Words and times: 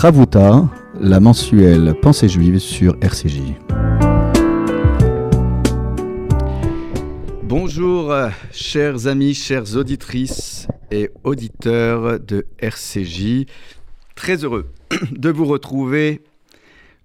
Ravuta, 0.00 0.66
la 0.98 1.20
mensuelle 1.20 1.94
Pensée 2.00 2.26
juive 2.26 2.58
sur 2.58 2.96
RCJ. 3.02 3.42
Bonjour, 7.42 8.14
chers 8.50 9.08
amis, 9.08 9.34
chères 9.34 9.76
auditrices 9.76 10.68
et 10.90 11.10
auditeurs 11.22 12.18
de 12.18 12.46
RCJ. 12.60 13.44
Très 14.14 14.42
heureux 14.42 14.72
de 15.10 15.28
vous 15.28 15.44
retrouver 15.44 16.22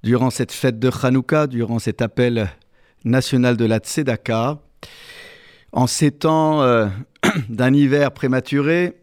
durant 0.01 0.29
cette 0.29 0.53
fête 0.53 0.79
de 0.79 0.89
Hanouka, 1.03 1.47
durant 1.47 1.79
cet 1.79 2.01
appel 2.01 2.49
national 3.03 3.57
de 3.57 3.65
la 3.65 3.79
Tzedaka. 3.79 4.59
En 5.73 5.87
ces 5.87 6.11
temps 6.11 6.61
euh, 6.61 6.87
d'un 7.49 7.73
hiver 7.73 8.13
prématuré, 8.13 8.93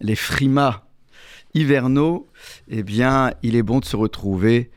les 0.00 0.14
frimas 0.14 0.84
hivernaux, 1.54 2.28
eh 2.68 2.82
bien, 2.82 3.32
il 3.42 3.56
est 3.56 3.62
bon 3.62 3.80
de 3.80 3.84
se 3.84 3.96
retrouver 3.96 4.70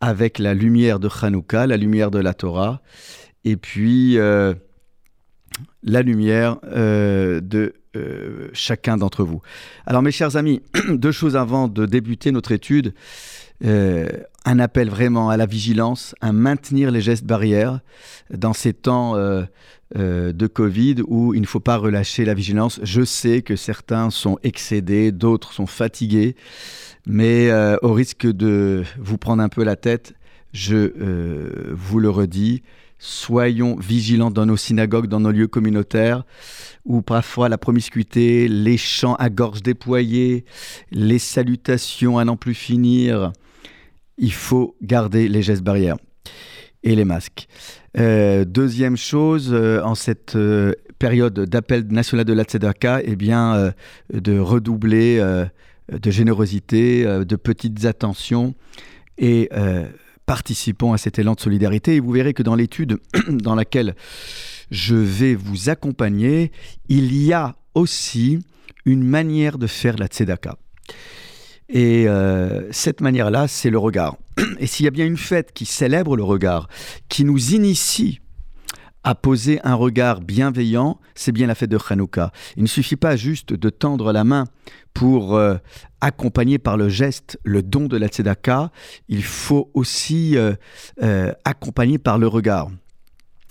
avec 0.00 0.38
la 0.38 0.54
lumière 0.54 1.00
de 1.00 1.08
Hanouka, 1.22 1.66
la 1.66 1.76
lumière 1.76 2.10
de 2.10 2.18
la 2.18 2.34
Torah, 2.34 2.82
et 3.44 3.56
puis 3.56 4.18
euh, 4.18 4.54
la 5.82 6.02
lumière 6.02 6.58
euh, 6.64 7.40
de 7.40 7.74
euh, 7.96 8.48
chacun 8.52 8.96
d'entre 8.96 9.24
vous. 9.24 9.40
Alors, 9.86 10.02
mes 10.02 10.12
chers 10.12 10.36
amis, 10.36 10.62
deux 10.88 11.12
choses 11.12 11.36
avant 11.36 11.68
de 11.68 11.86
débuter 11.86 12.30
notre 12.32 12.52
étude. 12.52 12.94
un 13.60 14.58
appel 14.60 14.88
vraiment 14.88 15.30
à 15.30 15.36
la 15.36 15.46
vigilance, 15.46 16.14
à 16.20 16.32
maintenir 16.32 16.90
les 16.90 17.00
gestes 17.00 17.24
barrières 17.24 17.80
dans 18.30 18.52
ces 18.52 18.72
temps 18.72 19.16
euh, 19.96 20.34
de 20.34 20.46
Covid 20.46 20.96
où 21.06 21.32
il 21.32 21.40
ne 21.40 21.46
faut 21.46 21.60
pas 21.60 21.78
relâcher 21.78 22.26
la 22.26 22.34
vigilance. 22.34 22.78
Je 22.82 23.02
sais 23.04 23.40
que 23.40 23.56
certains 23.56 24.10
sont 24.10 24.38
excédés, 24.42 25.12
d'autres 25.12 25.54
sont 25.54 25.66
fatigués, 25.66 26.36
mais 27.06 27.48
euh, 27.48 27.78
au 27.80 27.94
risque 27.94 28.26
de 28.26 28.84
vous 28.98 29.16
prendre 29.16 29.42
un 29.42 29.48
peu 29.48 29.64
la 29.64 29.76
tête, 29.76 30.12
je 30.52 30.76
euh, 30.76 31.72
vous 31.72 32.00
le 32.00 32.10
redis, 32.10 32.62
soyons 32.98 33.76
vigilants 33.76 34.30
dans 34.30 34.44
nos 34.44 34.58
synagogues, 34.58 35.06
dans 35.06 35.20
nos 35.20 35.30
lieux 35.30 35.48
communautaires, 35.48 36.24
où 36.84 37.00
parfois 37.00 37.48
la 37.48 37.56
promiscuité, 37.56 38.46
les 38.46 38.76
chants 38.76 39.14
à 39.14 39.30
gorge 39.30 39.62
déployée, 39.62 40.44
les 40.90 41.18
salutations 41.18 42.18
à 42.18 42.26
n'en 42.26 42.36
plus 42.36 42.52
finir, 42.52 43.32
il 44.18 44.34
faut 44.34 44.76
garder 44.82 45.28
les 45.28 45.40
gestes 45.40 45.62
barrières 45.62 45.96
et 46.82 46.94
les 46.94 47.04
masques. 47.04 47.48
Euh, 47.98 48.44
deuxième 48.44 48.96
chose, 48.96 49.50
euh, 49.52 49.82
en 49.82 49.94
cette 49.94 50.36
euh, 50.36 50.72
période 50.98 51.38
d'appel 51.40 51.86
national 51.88 52.24
de 52.24 52.32
la 52.32 52.44
Tzedaka, 52.44 53.00
eh 53.04 53.16
bien, 53.16 53.72
de 54.12 54.38
redoubler 54.38 55.24
de 55.92 56.10
générosité, 56.10 57.04
de 57.04 57.36
petites 57.36 57.84
attentions 57.84 58.56
et 59.16 59.48
participons 60.26 60.92
à 60.92 60.98
cet 60.98 61.20
élan 61.20 61.34
de 61.34 61.40
solidarité. 61.40 61.94
Et 61.94 62.00
vous 62.00 62.10
verrez 62.10 62.34
que 62.34 62.42
dans 62.42 62.56
l'étude 62.56 62.98
dans 63.28 63.54
laquelle 63.54 63.94
je 64.72 64.96
vais 64.96 65.36
vous 65.36 65.68
accompagner, 65.70 66.50
il 66.88 67.14
y 67.14 67.32
a 67.32 67.54
aussi 67.74 68.40
une 68.84 69.04
manière 69.04 69.56
de 69.56 69.68
faire 69.68 69.96
la 69.98 70.08
Tzedaka. 70.08 70.56
Et 71.68 72.08
cette 72.72 73.00
manière-là, 73.00 73.46
c'est 73.46 73.70
le 73.70 73.78
regard. 73.78 74.16
Et 74.58 74.66
s'il 74.66 74.84
y 74.84 74.88
a 74.88 74.92
bien 74.92 75.06
une 75.06 75.16
fête 75.16 75.52
qui 75.52 75.64
célèbre 75.64 76.16
le 76.16 76.24
regard, 76.24 76.68
qui 77.08 77.24
nous 77.24 77.54
initie 77.54 78.20
à 79.04 79.14
poser 79.14 79.60
un 79.64 79.74
regard 79.74 80.20
bienveillant, 80.20 80.98
c'est 81.14 81.32
bien 81.32 81.46
la 81.46 81.54
fête 81.54 81.70
de 81.70 81.78
Hanouka. 81.88 82.32
Il 82.56 82.62
ne 82.62 82.68
suffit 82.68 82.96
pas 82.96 83.16
juste 83.16 83.52
de 83.52 83.70
tendre 83.70 84.12
la 84.12 84.24
main 84.24 84.44
pour 84.92 85.36
euh, 85.36 85.56
accompagner 86.00 86.58
par 86.58 86.76
le 86.76 86.88
geste 86.88 87.38
le 87.44 87.62
don 87.62 87.86
de 87.86 87.96
la 87.96 88.08
tzedaka, 88.08 88.70
il 89.08 89.22
faut 89.22 89.70
aussi 89.72 90.36
euh, 90.36 90.54
euh, 91.02 91.32
accompagner 91.44 91.98
par 91.98 92.18
le 92.18 92.26
regard. 92.26 92.68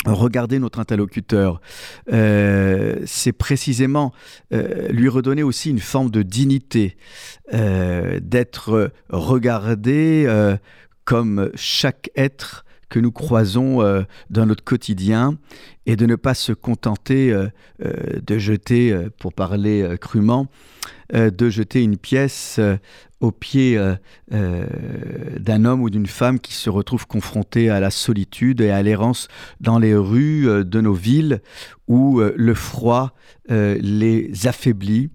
Regarder 0.05 0.59
notre 0.59 0.79
interlocuteur, 0.79 1.59
c'est 2.07 3.33
précisément 3.37 4.13
lui 4.51 5.09
redonner 5.09 5.43
aussi 5.43 5.69
une 5.69 5.79
forme 5.79 6.11
de 6.11 6.21
dignité, 6.21 6.95
d'être 7.51 8.91
regardé 9.09 10.57
comme 11.07 11.49
chaque 11.55 12.11
être 12.17 12.65
que 12.89 12.99
nous 12.99 13.13
croisons 13.13 13.81
euh, 13.81 14.03
dans 14.29 14.45
notre 14.45 14.63
quotidien 14.63 15.37
et 15.85 15.95
de 15.95 16.05
ne 16.05 16.17
pas 16.17 16.33
se 16.33 16.51
contenter 16.51 17.31
euh, 17.31 17.47
euh, 17.81 18.19
de 18.25 18.37
jeter, 18.37 18.93
pour 19.17 19.31
parler 19.31 19.95
crûment, 20.01 20.47
de 21.13 21.49
jeter 21.49 21.81
une 21.81 21.97
pièce 21.97 22.59
au 23.21 23.31
pied 23.31 23.79
d'un 24.29 25.65
homme 25.65 25.81
ou 25.81 25.89
d'une 25.89 26.07
femme 26.07 26.39
qui 26.41 26.53
se 26.53 26.69
retrouve 26.69 27.07
confronté 27.07 27.69
à 27.69 27.79
la 27.79 27.89
solitude 27.89 28.59
et 28.59 28.71
à 28.71 28.83
l'errance 28.83 29.29
dans 29.61 29.79
les 29.79 29.95
rues 29.95 30.65
de 30.65 30.81
nos 30.81 30.93
villes 30.93 31.41
où 31.87 32.19
le 32.19 32.53
froid 32.53 33.13
les 33.49 34.31
affaiblit. 34.45 35.09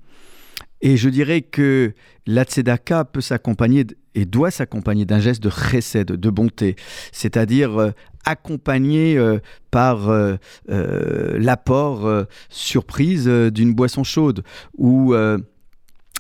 Et 0.81 0.97
je 0.97 1.11
dirais 1.11 1.43
que 1.43 1.93
la 2.27 2.45
tzedaka 2.45 3.05
peut 3.05 3.21
s'accompagner 3.21 3.87
et 4.15 4.25
doit 4.25 4.51
s'accompagner 4.51 5.05
d'un 5.05 5.21
geste 5.21 5.43
de 5.43 5.51
chesed, 5.51 6.07
de 6.07 6.31
bonté, 6.31 6.77
c'est-à-dire 7.13 7.81
euh, 7.81 7.91
accompagné 8.25 9.17
euh, 9.17 9.39
par 9.71 10.09
euh, 10.09 10.37
l'apport 10.69 12.27
surprise 12.49 13.27
d'une 13.27 13.75
boisson 13.75 14.05
chaude 14.05 14.45
ou 14.77 15.15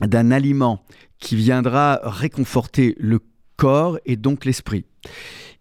d'un 0.00 0.30
aliment 0.32 0.84
qui 1.18 1.36
viendra 1.36 2.00
réconforter 2.02 2.96
le 2.98 3.20
corps 3.56 3.98
et 4.04 4.16
donc 4.16 4.44
l'esprit. 4.46 4.84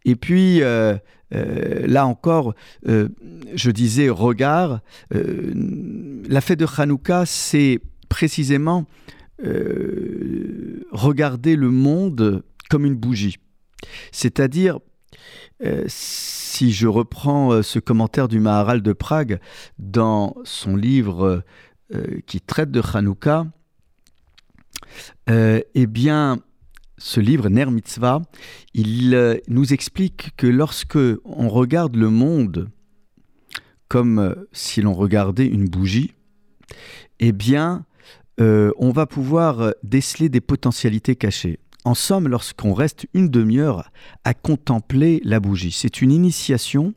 Et 0.03 0.15
puis, 0.15 0.61
là 0.61 2.05
encore, 2.07 2.55
je 2.85 3.71
disais 3.71 4.09
regard, 4.09 4.79
la 5.11 6.41
fête 6.41 6.59
de 6.59 6.65
Hanouka, 6.77 7.25
c'est 7.27 7.81
précisément 8.09 8.87
euh, 9.43 10.85
regarder 10.91 11.55
le 11.55 11.71
monde 11.71 12.43
comme 12.69 12.85
une 12.85 12.95
bougie. 12.95 13.37
C'est-à-dire, 14.11 14.79
euh, 15.63 15.83
si 15.87 16.71
je 16.71 16.87
reprends 16.87 17.51
euh, 17.51 17.61
ce 17.63 17.79
commentaire 17.79 18.27
du 18.27 18.39
Maharal 18.39 18.81
de 18.81 18.93
Prague 18.93 19.39
dans 19.79 20.35
son 20.43 20.75
livre 20.75 21.43
qui 22.25 22.39
traite 22.39 22.71
de 22.71 22.81
Hanouka, 22.93 23.47
eh 25.27 25.87
bien, 25.87 26.39
ce 26.97 27.19
livre, 27.19 27.49
Ner 27.49 27.65
Mitzvah, 27.65 28.21
il 28.73 29.41
nous 29.49 29.73
explique 29.73 30.29
que 30.37 30.47
lorsque 30.47 30.97
on 31.25 31.49
regarde 31.49 31.97
le 31.97 32.09
monde 32.09 32.69
comme 33.89 34.37
si 34.53 34.81
l'on 34.81 34.93
regardait 34.93 35.47
une 35.47 35.67
bougie, 35.67 36.13
eh 37.19 37.33
bien, 37.33 37.85
euh, 38.39 38.71
on 38.77 38.91
va 38.91 39.05
pouvoir 39.05 39.61
euh, 39.61 39.71
déceler 39.83 40.29
des 40.29 40.41
potentialités 40.41 41.15
cachées. 41.15 41.59
En 41.83 41.95
somme, 41.95 42.27
lorsqu'on 42.27 42.73
reste 42.73 43.07
une 43.13 43.29
demi-heure 43.29 43.91
à 44.23 44.33
contempler 44.33 45.21
la 45.23 45.39
bougie, 45.39 45.71
c'est 45.71 46.01
une 46.01 46.11
initiation 46.11 46.93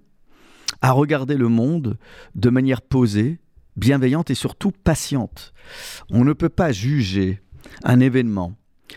à 0.83 0.93
regarder 0.93 1.37
le 1.37 1.49
monde 1.49 1.99
de 2.35 2.51
manière 2.51 2.83
posée, 2.83 3.41
bienveillante 3.77 4.31
et 4.31 4.35
surtout 4.35 4.71
patiente. 4.71 5.55
On 6.11 6.25
ne 6.25 6.35
peut 6.35 6.51
pas 6.51 6.73
juger 6.73 7.41
un 7.83 8.01
événement, 8.01 8.55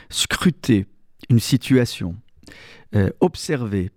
scruter 0.10 0.86
une 1.30 1.40
situation, 1.40 2.16
euh, 2.96 3.10
observer 3.22 3.92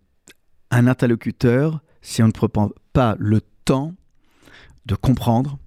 un 0.70 0.86
interlocuteur 0.86 1.80
si 2.02 2.22
on 2.22 2.28
ne 2.28 2.32
prend 2.32 2.48
pas 2.92 3.16
le 3.18 3.40
temps 3.64 3.94
de 4.86 4.94
comprendre, 4.94 5.58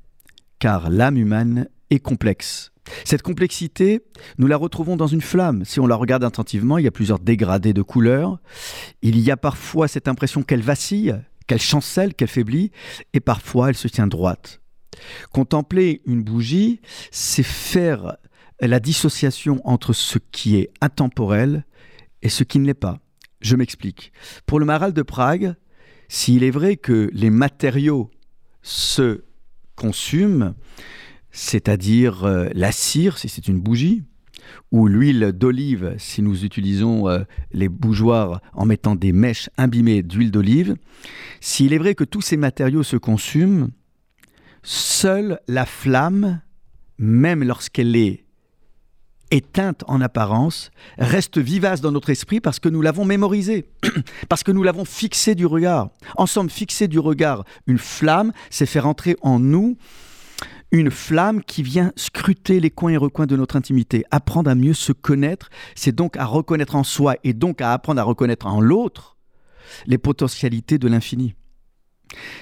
car 0.60 0.90
l'âme 0.90 1.18
humaine 1.18 1.68
complexe. 2.00 2.72
Cette 3.06 3.22
complexité, 3.22 4.02
nous 4.38 4.48
la 4.48 4.58
retrouvons 4.58 4.98
dans 4.98 5.08
une 5.08 5.22
flamme. 5.22 5.64
Si 5.66 5.80
on 5.80 5.88
la 5.88 5.96
regarde 5.96 6.24
attentivement, 6.24 6.78
il 6.78 6.84
y 6.84 6.88
a 6.88 6.92
plusieurs 6.92 7.20
dégradés 7.20 7.74
de 7.74 7.82
couleurs. 7.82 8.40
Il 9.02 9.20
y 9.20 9.32
a 9.32 9.38
parfois 9.38 9.88
cette 9.88 10.08
impression 10.08 10.44
qu'elle 10.44 10.62
vacille, 10.62 11.16
qu'elle 11.48 11.62
chancelle, 11.62 12.14
qu'elle 12.14 12.28
faiblit, 12.28 12.72
et 13.14 13.20
parfois 13.20 13.70
elle 13.70 13.78
se 13.78 13.88
tient 13.88 14.08
droite. 14.08 14.62
Contempler 15.32 16.02
une 16.06 16.24
bougie, 16.24 16.82
c'est 17.12 17.44
faire 17.44 18.18
la 18.60 18.80
dissociation 18.80 19.62
entre 19.64 19.94
ce 19.94 20.20
qui 20.32 20.58
est 20.58 20.72
intemporel 20.82 21.66
et 22.22 22.30
ce 22.30 22.44
qui 22.44 22.60
ne 22.60 22.66
l'est 22.66 22.74
pas. 22.74 23.00
Je 23.42 23.56
m'explique. 23.56 24.14
Pour 24.46 24.60
le 24.60 24.66
Maral 24.66 24.94
de 24.94 25.02
Prague, 25.02 25.56
s'il 26.08 26.44
est 26.44 26.52
vrai 26.52 26.78
que 26.78 27.10
les 27.14 27.30
matériaux 27.30 28.10
se 28.62 29.24
consument, 29.76 30.54
c'est-à-dire 31.34 32.24
euh, 32.24 32.48
la 32.54 32.72
cire, 32.72 33.18
si 33.18 33.28
c'est 33.28 33.48
une 33.48 33.60
bougie, 33.60 34.04
ou 34.72 34.88
l'huile 34.88 35.32
d'olive, 35.34 35.96
si 35.98 36.22
nous 36.22 36.46
utilisons 36.46 37.10
euh, 37.10 37.24
les 37.52 37.70
bougeoirs 37.70 38.40
en 38.54 38.66
mettant 38.66 38.96
des 38.96 39.12
mèches 39.12 39.50
imbibées 39.58 40.04
d'huile 40.04 40.32
d'olive, 40.32 40.76
s'il 41.42 41.74
est 41.74 41.78
vrai 41.78 41.96
que 41.96 42.04
tous 42.04 42.22
ces 42.22 42.38
matériaux 42.38 42.84
se 42.84 42.98
consument, 42.98 43.70
seule 44.62 45.40
la 45.48 45.66
flamme, 45.66 46.40
même 47.00 47.44
lorsqu'elle 47.44 47.96
est 47.96 48.24
éteinte 49.32 49.84
en 49.88 50.02
apparence, 50.02 50.70
reste 51.00 51.40
vivace 51.40 51.82
dans 51.82 51.92
notre 51.92 52.12
esprit 52.12 52.40
parce 52.40 52.60
que 52.60 52.70
nous 52.70 52.84
l'avons 52.84 53.06
mémorisée, 53.06 53.68
parce 54.30 54.44
que 54.44 54.52
nous 54.52 54.62
l'avons 54.62 54.86
fixée 54.86 55.34
du 55.34 55.48
regard. 55.48 55.90
En 56.16 56.28
somme, 56.28 56.52
fixer 56.52 56.88
du 56.88 57.00
regard 57.00 57.44
une 57.66 57.80
flamme, 57.80 58.32
c'est 58.52 58.68
faire 58.68 58.88
entrer 58.88 59.18
en 59.22 59.40
nous 59.40 59.76
une 60.74 60.90
flamme 60.90 61.44
qui 61.44 61.62
vient 61.62 61.94
scruter 61.96 62.60
les 62.60 62.72
coins 62.72 62.92
et 62.92 62.98
recoins 62.98 63.28
de 63.28 63.38
notre 63.38 63.56
intimité. 63.56 64.04
Apprendre 64.10 64.50
à 64.50 64.56
mieux 64.56 64.74
se 64.74 64.92
connaître, 64.92 65.50
c'est 65.76 65.94
donc 65.94 66.18
à 66.18 66.26
reconnaître 66.26 66.76
en 66.76 66.84
soi 66.84 67.16
et 67.24 67.34
donc 67.34 67.62
à 67.62 67.74
apprendre 67.74 68.02
à 68.02 68.04
reconnaître 68.04 68.48
en 68.48 68.60
l'autre 68.60 69.16
les 69.86 70.00
potentialités 70.00 70.80
de 70.80 70.88
l'infini. 70.88 71.36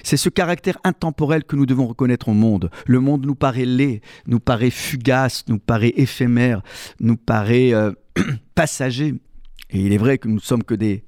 C'est 0.04 0.18
ce 0.18 0.30
caractère 0.30 0.78
intemporel 0.86 1.44
que 1.44 1.58
nous 1.58 1.66
devons 1.66 1.88
reconnaître 1.88 2.30
au 2.30 2.34
monde. 2.34 2.72
Le 2.88 3.02
monde 3.02 3.26
nous 3.26 3.36
paraît 3.36 3.66
laid, 3.66 4.02
nous 4.28 4.40
paraît 4.40 4.70
fugace, 4.70 5.44
nous 5.50 5.60
paraît 5.60 5.94
éphémère, 5.98 6.62
nous 7.02 7.18
paraît 7.18 7.74
euh, 7.74 7.92
passager. 8.56 9.16
Et 9.70 9.80
il 9.80 9.94
est 9.94 9.98
vrai 9.98 10.18
que 10.18 10.30
nous 10.30 10.36
ne 10.36 10.40
sommes 10.40 10.64
que 10.64 10.74
des 10.74 11.04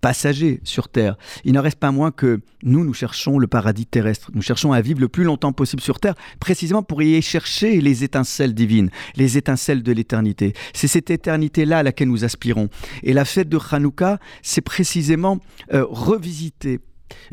passagers 0.00 0.60
sur 0.64 0.88
Terre. 0.88 1.16
Il 1.44 1.52
n'en 1.52 1.62
reste 1.62 1.78
pas 1.78 1.92
moins 1.92 2.10
que 2.10 2.40
nous, 2.62 2.84
nous 2.84 2.94
cherchons 2.94 3.38
le 3.38 3.46
paradis 3.46 3.86
terrestre. 3.86 4.30
Nous 4.34 4.42
cherchons 4.42 4.72
à 4.72 4.80
vivre 4.80 5.00
le 5.00 5.08
plus 5.08 5.24
longtemps 5.24 5.52
possible 5.52 5.82
sur 5.82 6.00
Terre, 6.00 6.14
précisément 6.40 6.82
pour 6.82 7.02
y 7.02 7.20
chercher 7.22 7.80
les 7.80 8.04
étincelles 8.04 8.54
divines, 8.54 8.90
les 9.16 9.36
étincelles 9.36 9.82
de 9.82 9.92
l'éternité. 9.92 10.54
C'est 10.74 10.88
cette 10.88 11.10
éternité-là 11.10 11.78
à 11.78 11.82
laquelle 11.82 12.08
nous 12.08 12.24
aspirons. 12.24 12.68
Et 13.02 13.12
la 13.12 13.24
fête 13.24 13.48
de 13.48 13.58
Hanouka, 13.70 14.18
c'est 14.42 14.60
précisément 14.60 15.38
euh, 15.72 15.84
revisiter 15.88 16.80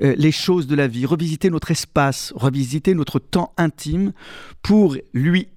euh, 0.02 0.16
les 0.18 0.32
choses 0.32 0.68
de 0.68 0.76
la 0.76 0.88
vie, 0.88 1.06
revisiter 1.06 1.50
notre 1.50 1.72
espace, 1.72 2.34
revisiter 2.36 2.94
notre 2.94 3.20
temps 3.20 3.54
intime 3.58 4.14
pour 4.62 4.98
lui 5.14 5.50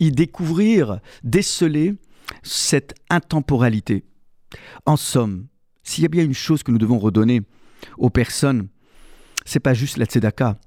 y 0.00 0.10
découvrir, 0.10 1.00
déceler 1.24 1.94
cette 2.42 2.94
intemporalité. 3.08 4.04
En 4.84 4.96
somme, 4.96 5.46
s'il 5.86 6.02
y 6.02 6.04
a 6.04 6.08
bien 6.08 6.24
une 6.24 6.34
chose 6.34 6.62
que 6.62 6.72
nous 6.72 6.78
devons 6.78 6.98
redonner 6.98 7.42
aux 7.96 8.10
personnes, 8.10 8.66
c'est 9.44 9.60
pas 9.60 9.72
juste 9.72 9.98
la 9.98 10.04
tzedaka, 10.04 10.58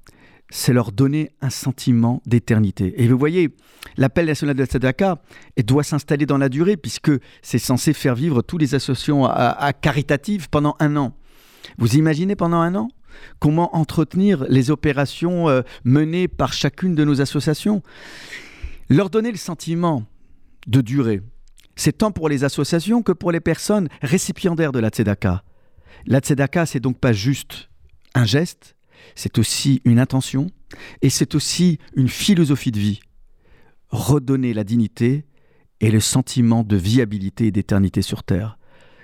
c'est 0.48 0.72
leur 0.72 0.92
donner 0.92 1.30
un 1.42 1.50
sentiment 1.50 2.22
d'éternité. 2.24 2.94
Et 2.96 3.06
vous 3.06 3.18
voyez, 3.18 3.54
l'appel 3.98 4.26
national 4.26 4.56
de 4.56 4.62
la 4.62 4.66
tzedaka 4.66 5.22
doit 5.64 5.82
s'installer 5.82 6.24
dans 6.24 6.38
la 6.38 6.48
durée 6.48 6.78
puisque 6.78 7.12
c'est 7.42 7.58
censé 7.58 7.92
faire 7.92 8.14
vivre 8.14 8.40
toutes 8.40 8.62
les 8.62 8.74
associations 8.74 9.28
caritatives 9.82 10.48
pendant 10.48 10.74
un 10.80 10.96
an. 10.96 11.14
Vous 11.76 11.96
imaginez 11.96 12.34
pendant 12.34 12.60
un 12.60 12.74
an 12.74 12.88
comment 13.38 13.76
entretenir 13.76 14.46
les 14.48 14.70
opérations 14.70 15.48
euh, 15.50 15.60
menées 15.84 16.28
par 16.28 16.54
chacune 16.54 16.94
de 16.94 17.04
nos 17.04 17.20
associations? 17.20 17.82
Leur 18.88 19.10
donner 19.10 19.30
le 19.30 19.36
sentiment 19.36 20.04
de 20.66 20.80
durée. 20.80 21.20
C'est 21.76 21.98
tant 21.98 22.10
pour 22.10 22.28
les 22.28 22.44
associations 22.44 23.02
que 23.02 23.12
pour 23.12 23.32
les 23.32 23.40
personnes 23.40 23.88
récipiendaires 24.02 24.72
de 24.72 24.78
la 24.78 24.88
tzedaka. 24.90 25.42
La 26.06 26.20
tzedaka, 26.20 26.66
c'est 26.66 26.80
donc 26.80 26.98
pas 26.98 27.12
juste 27.12 27.68
un 28.14 28.24
geste, 28.24 28.76
c'est 29.14 29.38
aussi 29.38 29.80
une 29.84 29.98
intention 29.98 30.48
et 31.02 31.10
c'est 31.10 31.34
aussi 31.34 31.78
une 31.94 32.08
philosophie 32.08 32.72
de 32.72 32.78
vie. 32.78 33.00
Redonner 33.90 34.54
la 34.54 34.64
dignité 34.64 35.24
et 35.80 35.90
le 35.90 36.00
sentiment 36.00 36.62
de 36.62 36.76
viabilité 36.76 37.46
et 37.46 37.50
d'éternité 37.50 38.02
sur 38.02 38.22
Terre. 38.22 38.58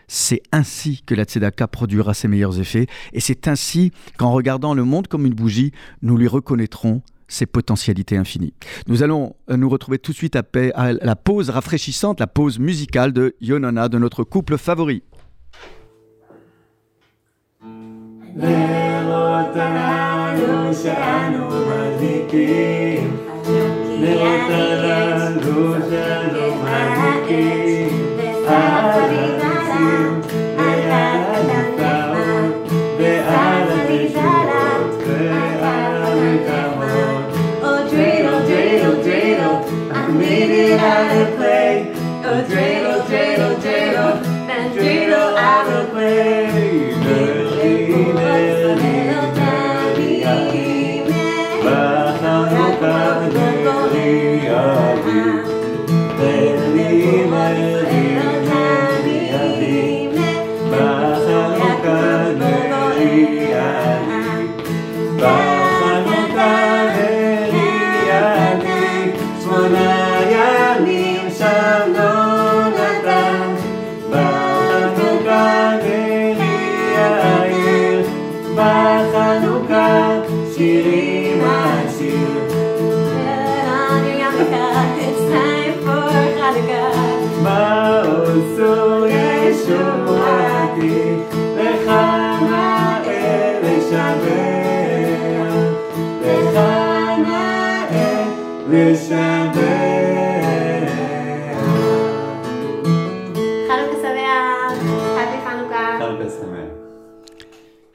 C'est 0.09 0.43
ainsi 0.53 1.03
que 1.05 1.15
la 1.15 1.25
tzedaka 1.25 1.67
produira 1.67 2.15
ses 2.15 2.29
meilleurs 2.29 2.61
effets, 2.61 2.87
et 3.13 3.19
c'est 3.19 3.49
ainsi 3.49 3.91
qu'en 4.17 4.31
regardant 4.31 4.73
le 4.73 4.85
monde 4.85 5.09
comme 5.09 5.27
une 5.27 5.35
bougie, 5.35 5.73
nous 6.03 6.17
lui 6.17 6.29
reconnaîtrons 6.29 7.03
ses 7.28 7.46
potentialités 7.46 8.17
infinies. 8.17 8.55
Nous 8.87 9.02
allons 9.02 9.34
euh, 9.50 9.56
nous 9.56 9.69
retrouver 9.69 9.99
tout 9.99 10.12
de 10.12 10.17
suite 10.17 10.37
à, 10.37 10.93
la 10.93 11.17
pause 11.17 11.50
rafraîchissante, 11.50 12.20
la 12.20 12.26
pause 12.26 12.58
musicale 12.58 13.12
de 13.12 13.34
Yonona, 13.40 13.88
de 13.88 13.99
notre 13.99 14.25
couple 14.25 14.58
favori. 14.58 15.02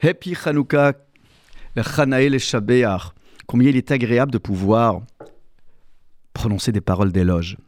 Happy 0.02 0.36
Hanouka, 0.44 0.94
le 1.76 1.82
Chanaël 1.82 2.34
et 2.34 2.84
Combien 3.46 3.70
il 3.70 3.76
est 3.76 3.92
agréable 3.92 4.32
de 4.32 4.38
pouvoir 4.38 5.02
prononcer 6.32 6.72
des 6.72 6.80
paroles 6.80 7.12
d'éloge. 7.12 7.58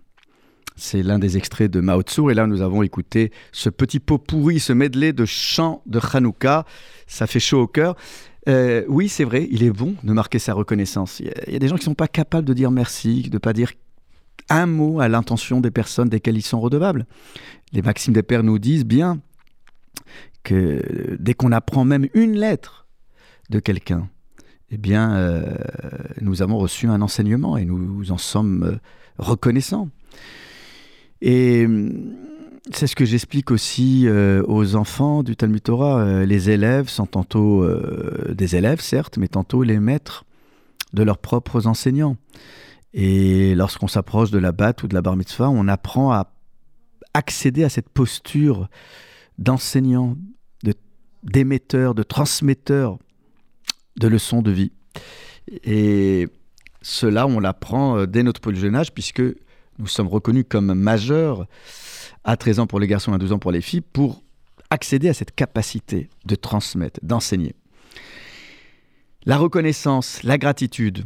C'est 0.74 1.04
l'un 1.04 1.20
des 1.20 1.36
extraits 1.36 1.70
de 1.70 1.80
Mao 1.80 2.02
Tzu, 2.02 2.32
et 2.32 2.34
là 2.34 2.48
nous 2.48 2.62
avons 2.62 2.82
écouté 2.82 3.30
ce 3.52 3.70
petit 3.70 4.00
pot 4.00 4.18
pourri, 4.18 4.58
ce 4.58 4.72
medley 4.72 5.12
de 5.12 5.24
chants 5.24 5.82
de 5.86 6.00
Hanouka. 6.12 6.64
Ça 7.06 7.28
fait 7.28 7.38
chaud 7.38 7.60
au 7.60 7.66
cœur. 7.68 7.94
Euh, 8.48 8.84
oui, 8.88 9.08
c'est 9.08 9.24
vrai, 9.24 9.48
il 9.50 9.62
est 9.62 9.70
bon 9.70 9.94
de 10.02 10.12
marquer 10.12 10.38
sa 10.38 10.52
reconnaissance. 10.52 11.20
Il 11.20 11.26
y, 11.26 11.56
a, 11.56 11.58
des 11.58 11.68
gens 11.68 11.76
qui 11.76 11.82
ne 11.82 11.86
sont 11.86 11.94
pas 11.94 12.08
capables 12.08 12.46
de 12.46 12.52
dire 12.52 12.70
merci, 12.70 13.22
de 13.22 13.34
ne 13.34 13.38
pas 13.38 13.52
dire 13.52 13.72
un 14.50 14.66
mot 14.66 15.00
à 15.00 15.08
l'intention 15.08 15.60
des 15.60 15.70
personnes 15.70 16.08
desquelles 16.08 16.36
ils 16.36 16.42
sont 16.42 16.60
redevables. 16.60 17.06
Les 17.72 17.82
maximes 17.82 18.12
des 18.12 18.22
pères 18.22 18.42
nous 18.42 18.58
disent 18.58 18.84
bien 18.84 19.20
que 20.42 21.16
dès 21.18 21.32
qu'on 21.32 21.52
apprend 21.52 21.84
même 21.84 22.06
une 22.12 22.34
lettre 22.34 22.86
de 23.48 23.60
quelqu'un, 23.60 24.08
eh 24.70 24.76
bien, 24.76 25.14
euh, 25.14 25.56
nous 26.20 26.42
avons 26.42 26.58
reçu 26.58 26.88
un 26.88 27.00
enseignement 27.00 27.56
et 27.56 27.64
nous 27.64 28.10
en 28.12 28.18
sommes 28.18 28.64
euh, 28.64 28.76
reconnaissants. 29.18 29.88
Et 31.22 31.64
hum, 31.64 32.14
c'est 32.72 32.86
ce 32.86 32.96
que 32.96 33.04
j'explique 33.04 33.50
aussi 33.50 34.04
euh, 34.06 34.42
aux 34.46 34.74
enfants 34.76 35.22
du 35.22 35.36
Talmud 35.36 35.62
Torah. 35.62 36.24
les 36.24 36.50
élèves 36.50 36.88
sont 36.88 37.06
tantôt 37.06 37.66
des 38.32 38.56
élèves, 38.56 38.80
certes, 38.80 39.18
mais 39.18 39.28
tantôt 39.28 39.62
les 39.62 39.78
maîtres 39.78 40.24
de 40.92 41.02
leurs 41.02 41.18
propres 41.18 41.66
enseignants. 41.66 42.16
Et 42.94 43.54
lorsqu'on 43.54 43.88
s'approche 43.88 44.30
de 44.30 44.38
la 44.38 44.52
bat 44.52 44.72
ou 44.82 44.86
de 44.86 44.94
la 44.94 45.02
bar 45.02 45.16
mitzvah, 45.16 45.50
on 45.50 45.66
apprend 45.66 46.12
à 46.12 46.32
accéder 47.12 47.64
à 47.64 47.68
cette 47.68 47.88
posture 47.88 48.68
d'enseignant, 49.38 50.16
d'émetteur, 51.22 51.94
de 51.94 52.02
transmetteur 52.02 52.98
de 53.96 54.08
leçons 54.08 54.42
de 54.42 54.50
vie. 54.50 54.72
Et 55.64 56.28
cela, 56.82 57.26
on 57.26 57.40
l'apprend 57.40 57.96
euh, 57.96 58.06
dès 58.06 58.22
notre 58.22 58.40
plus 58.40 58.56
jeune 58.56 58.74
âge, 58.74 58.92
puisque 58.92 59.22
nous 59.78 59.86
sommes 59.86 60.08
reconnus 60.08 60.44
comme 60.48 60.74
majeurs 60.74 61.46
à 62.24 62.36
13 62.36 62.60
ans 62.60 62.66
pour 62.66 62.80
les 62.80 62.86
garçons 62.86 63.12
à 63.12 63.18
12 63.18 63.32
ans 63.32 63.38
pour 63.38 63.52
les 63.52 63.60
filles, 63.60 63.80
pour 63.80 64.22
accéder 64.70 65.08
à 65.08 65.14
cette 65.14 65.34
capacité 65.34 66.08
de 66.24 66.34
transmettre, 66.34 67.00
d'enseigner. 67.02 67.54
La 69.26 69.38
reconnaissance, 69.38 70.22
la 70.22 70.38
gratitude, 70.38 71.04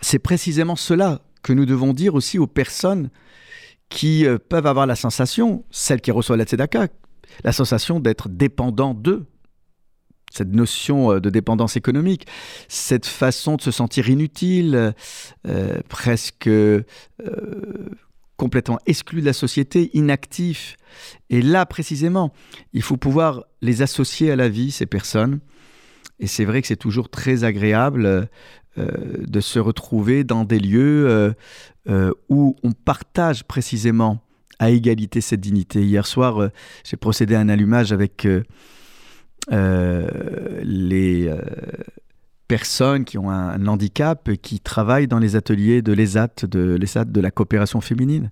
c'est 0.00 0.18
précisément 0.18 0.76
cela 0.76 1.22
que 1.42 1.52
nous 1.52 1.66
devons 1.66 1.92
dire 1.92 2.14
aussi 2.14 2.38
aux 2.38 2.46
personnes 2.46 3.10
qui 3.88 4.26
euh, 4.26 4.38
peuvent 4.38 4.66
avoir 4.66 4.86
la 4.86 4.96
sensation, 4.96 5.64
celles 5.70 6.00
qui 6.00 6.10
reçoivent 6.10 6.38
la 6.38 6.44
tzedaka, 6.44 6.88
la 7.44 7.52
sensation 7.52 8.00
d'être 8.00 8.28
dépendant 8.28 8.94
d'eux. 8.94 9.26
Cette 10.32 10.52
notion 10.52 11.12
euh, 11.12 11.20
de 11.20 11.30
dépendance 11.30 11.76
économique, 11.76 12.26
cette 12.68 13.06
façon 13.06 13.56
de 13.56 13.62
se 13.62 13.70
sentir 13.70 14.08
inutile, 14.08 14.94
euh, 15.46 15.80
presque 15.88 16.50
complètement 18.36 18.78
exclu 18.86 19.20
de 19.20 19.26
la 19.26 19.32
société, 19.32 19.90
inactif. 19.94 20.76
Et 21.30 21.40
là, 21.40 21.66
précisément, 21.66 22.32
il 22.72 22.82
faut 22.82 22.96
pouvoir 22.96 23.44
les 23.62 23.82
associer 23.82 24.30
à 24.30 24.36
la 24.36 24.48
vie, 24.48 24.70
ces 24.70 24.86
personnes. 24.86 25.40
Et 26.20 26.26
c'est 26.26 26.44
vrai 26.44 26.60
que 26.60 26.68
c'est 26.68 26.76
toujours 26.76 27.08
très 27.08 27.44
agréable 27.44 28.28
euh, 28.76 28.88
de 29.18 29.40
se 29.40 29.60
retrouver 29.60 30.24
dans 30.24 30.44
des 30.44 30.58
lieux 30.58 31.08
euh, 31.08 31.32
euh, 31.88 32.12
où 32.28 32.56
on 32.64 32.72
partage 32.72 33.44
précisément 33.44 34.20
à 34.58 34.70
égalité 34.70 35.20
cette 35.20 35.40
dignité. 35.40 35.84
Hier 35.84 36.04
soir, 36.08 36.50
j'ai 36.82 36.96
procédé 36.96 37.36
à 37.36 37.40
un 37.40 37.48
allumage 37.48 37.92
avec 37.92 38.26
les 39.50 41.30
personnes 42.48 43.04
qui 43.04 43.16
ont 43.18 43.30
un, 43.30 43.66
handicap 43.66 44.30
qui 44.42 44.60
travaillent 44.60 45.08
dans 45.08 45.18
les 45.18 45.36
ateliers 45.36 45.82
de 45.82 45.92
l'ESAT, 45.92 46.46
de 46.46 46.76
l'ESAT 46.76 47.06
de 47.06 47.20
la 47.20 47.30
coopération 47.30 47.80
féminine. 47.80 48.30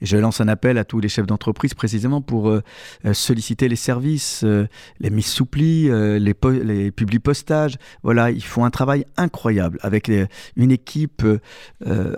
Et 0.00 0.06
je 0.06 0.16
lance 0.16 0.40
un 0.40 0.48
appel 0.48 0.78
à 0.78 0.84
tous 0.84 1.00
les 1.00 1.08
chefs 1.08 1.26
d'entreprise 1.26 1.74
précisément 1.74 2.22
pour 2.22 2.48
euh, 2.48 2.62
euh, 3.04 3.12
solliciter 3.12 3.68
les 3.68 3.76
services, 3.76 4.42
euh, 4.44 4.66
les 4.98 5.10
mises 5.10 5.26
souplis, 5.26 5.88
les, 5.88 6.34
les 6.64 6.90
publi-postages. 6.90 7.76
Voilà, 8.02 8.30
ils 8.30 8.44
font 8.44 8.64
un 8.64 8.70
travail 8.70 9.04
incroyable 9.16 9.78
avec 9.82 10.10
une 10.56 10.70
équipe 10.70 11.22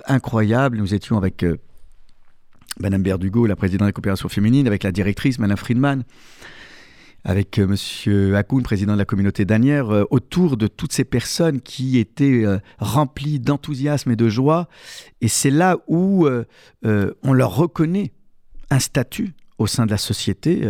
incroyable. 0.07 0.79
Nous 0.79 0.95
étions 0.95 1.17
avec 1.17 1.45
Madame 2.79 3.03
Berdugo, 3.03 3.47
la 3.47 3.57
présidente 3.57 3.83
de 3.83 3.89
la 3.89 3.93
coopération 3.93 4.29
féminine, 4.29 4.67
avec 4.67 4.85
la 4.85 4.93
directrice, 4.93 5.39
Madame 5.39 5.57
Friedman 5.57 6.05
avec 7.25 7.59
M. 7.59 7.65
Euh, 7.65 7.69
Monsieur 7.69 8.37
Hakoun, 8.37 8.63
président 8.63 8.95
de 8.95 8.99
la 8.99 9.05
communauté 9.05 9.45
danière, 9.45 9.91
euh, 9.91 10.05
autour 10.11 10.57
de 10.57 10.67
toutes 10.67 10.93
ces 10.93 11.05
personnes 11.05 11.61
qui 11.61 11.99
étaient 11.99 12.45
euh, 12.45 12.59
remplies 12.79 13.39
d'enthousiasme 13.39 14.11
et 14.11 14.17
de 14.17 14.29
joie. 14.29 14.69
Et 15.21 15.29
c'est 15.29 15.51
là 15.51 15.79
où 15.87 16.27
on 16.85 17.33
leur 17.33 17.57
reconnaît 17.57 18.13
un 18.71 18.79
statut 18.79 19.35
au 19.59 19.67
sein 19.67 19.87
de 19.87 19.91
la 19.91 19.99
société 19.99 20.63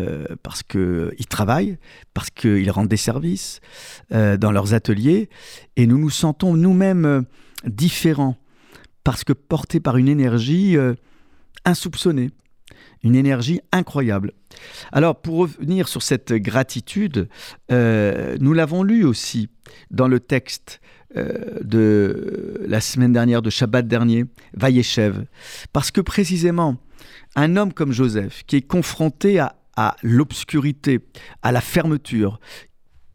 parce 0.42 0.62
qu'ils 0.62 1.26
travaillent, 1.28 1.78
parce 2.12 2.30
qu'ils 2.30 2.70
rendent 2.70 2.88
des 2.88 2.96
services 2.96 3.60
dans 4.10 4.52
leurs 4.52 4.74
ateliers. 4.74 5.30
Et 5.76 5.86
nous 5.86 5.98
nous 5.98 6.10
sentons 6.10 6.54
nous-mêmes 6.54 7.24
différents 7.64 8.36
parce 9.04 9.24
que 9.24 9.32
portés 9.32 9.80
par 9.80 9.96
une 9.96 10.08
énergie 10.08 10.76
insoupçonnée 11.64 12.30
une 13.02 13.14
énergie 13.14 13.60
incroyable. 13.72 14.32
Alors, 14.92 15.20
pour 15.20 15.38
revenir 15.38 15.88
sur 15.88 16.02
cette 16.02 16.32
gratitude, 16.32 17.28
euh, 17.70 18.36
nous 18.40 18.52
l'avons 18.52 18.82
lu 18.82 19.04
aussi 19.04 19.48
dans 19.90 20.08
le 20.08 20.20
texte 20.20 20.80
euh, 21.16 21.58
de 21.62 22.62
la 22.66 22.80
semaine 22.80 23.12
dernière, 23.12 23.42
de 23.42 23.50
Shabbat 23.50 23.86
dernier, 23.86 24.24
Vayeshev, 24.54 25.24
parce 25.72 25.90
que 25.90 26.00
précisément, 26.00 26.78
un 27.36 27.56
homme 27.56 27.72
comme 27.72 27.92
Joseph, 27.92 28.44
qui 28.46 28.56
est 28.56 28.62
confronté 28.62 29.38
à, 29.38 29.56
à 29.76 29.96
l'obscurité, 30.02 31.00
à 31.42 31.52
la 31.52 31.60
fermeture, 31.60 32.40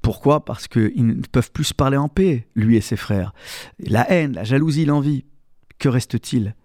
pourquoi? 0.01 0.45
Parce 0.45 0.69
qu'ils 0.69 1.05
ne 1.05 1.21
peuvent 1.31 1.51
plus 1.51 1.65
se 1.65 1.73
parler 1.73 1.97
en 1.97 2.07
paix, 2.07 2.47
lui 2.55 2.77
et 2.77 2.81
ses 2.81 2.95
frères. 2.95 3.33
La 3.77 4.09
haine, 4.09 4.33
la 4.33 4.45
jalousie, 4.45 4.85
l'envie. 4.85 5.25
Que 5.79 5.89
reste-t-il 5.89 6.55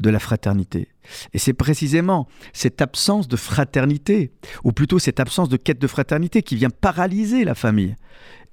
de 0.00 0.10
la 0.10 0.18
fraternité? 0.18 0.88
Et 1.32 1.38
c'est 1.38 1.52
précisément 1.52 2.28
cette 2.52 2.82
absence 2.82 3.28
de 3.28 3.36
fraternité, 3.36 4.32
ou 4.64 4.72
plutôt 4.72 4.98
cette 4.98 5.20
absence 5.20 5.48
de 5.48 5.56
quête 5.56 5.80
de 5.80 5.86
fraternité 5.86 6.42
qui 6.42 6.56
vient 6.56 6.70
paralyser 6.70 7.44
la 7.44 7.54
famille. 7.54 7.96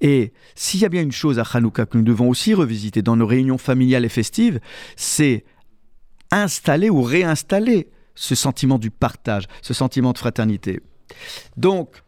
Et 0.00 0.32
s'il 0.54 0.80
y 0.80 0.84
a 0.84 0.88
bien 0.88 1.02
une 1.02 1.12
chose 1.12 1.38
à 1.38 1.44
Hanouka 1.52 1.86
que 1.86 1.96
nous 1.96 2.04
devons 2.04 2.28
aussi 2.28 2.54
revisiter 2.54 3.02
dans 3.02 3.16
nos 3.16 3.26
réunions 3.26 3.58
familiales 3.58 4.04
et 4.04 4.10
festives, 4.10 4.60
c'est 4.96 5.44
installer 6.30 6.90
ou 6.90 7.02
réinstaller 7.02 7.88
ce 8.14 8.34
sentiment 8.34 8.78
du 8.78 8.90
partage, 8.90 9.44
ce 9.62 9.74
sentiment 9.74 10.12
de 10.12 10.18
fraternité. 10.18 10.80
Donc, 11.56 12.02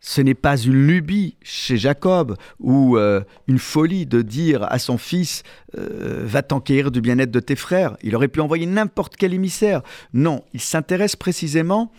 ce 0.00 0.22
n'est 0.22 0.34
pas 0.34 0.56
une 0.56 0.86
lubie 0.86 1.36
chez 1.42 1.76
Jacob 1.76 2.36
ou 2.58 2.96
euh, 2.96 3.20
une 3.46 3.58
folie 3.58 4.06
de 4.06 4.22
dire 4.22 4.64
à 4.70 4.78
son 4.78 4.96
fils 4.96 5.42
euh, 5.78 6.22
Va 6.24 6.42
t'enquérir 6.42 6.90
du 6.90 7.00
bien-être 7.00 7.30
de 7.30 7.40
tes 7.40 7.56
frères. 7.56 7.96
Il 8.02 8.16
aurait 8.16 8.28
pu 8.28 8.40
envoyer 8.40 8.66
n'importe 8.66 9.16
quel 9.16 9.34
émissaire. 9.34 9.82
Non, 10.14 10.42
il 10.54 10.60
s'intéresse 10.60 11.16
précisément 11.16 11.92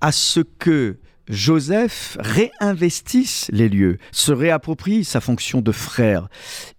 à 0.00 0.10
ce 0.12 0.40
que 0.40 0.96
Joseph 1.30 2.18
réinvestisse 2.18 3.48
les 3.52 3.68
lieux, 3.68 3.98
se 4.10 4.32
réapproprie 4.32 5.04
sa 5.04 5.20
fonction 5.20 5.60
de 5.60 5.70
frère. 5.70 6.28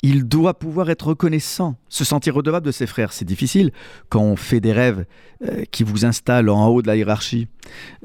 Il 0.04 0.26
doit 0.26 0.60
pouvoir 0.60 0.90
être 0.90 1.08
reconnaissant, 1.08 1.78
se 1.88 2.04
sentir 2.04 2.36
redevable 2.36 2.66
de 2.66 2.72
ses 2.72 2.86
frères. 2.86 3.14
C'est 3.14 3.26
difficile 3.26 3.72
quand 4.10 4.22
on 4.22 4.36
fait 4.36 4.60
des 4.60 4.74
rêves 4.74 5.06
euh, 5.48 5.64
qui 5.72 5.84
vous 5.84 6.04
installent 6.04 6.50
en 6.50 6.68
haut 6.68 6.82
de 6.82 6.88
la 6.88 6.98
hiérarchie 6.98 7.48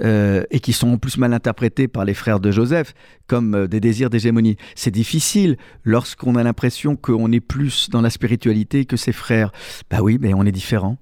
euh, 0.02 0.44
et 0.52 0.60
qui 0.60 0.72
sont 0.72 0.88
en 0.88 0.98
plus 0.98 1.18
mal 1.18 1.34
interprétés 1.34 1.88
par 1.88 2.04
les 2.04 2.14
frères 2.14 2.38
de 2.38 2.52
Joseph 2.52 2.94
comme 3.26 3.54
euh, 3.56 3.66
des 3.66 3.80
désirs 3.80 4.08
d'hégémonie. 4.08 4.56
C'est 4.76 4.92
difficile 4.92 5.56
lorsqu'on 5.82 6.36
a 6.36 6.44
l'impression 6.44 6.94
qu'on 6.94 7.32
est 7.32 7.40
plus 7.40 7.90
dans 7.90 8.02
la 8.02 8.10
spiritualité 8.10 8.84
que 8.84 8.96
ses 8.96 9.12
frères. 9.12 9.50
Bah 9.90 9.98
oui, 10.00 10.18
mais 10.20 10.32
on 10.32 10.44
est 10.44 10.52
différent. 10.52 10.96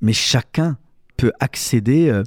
Mais 0.00 0.12
chacun 0.12 0.78
peut 1.16 1.32
accéder 1.40 2.22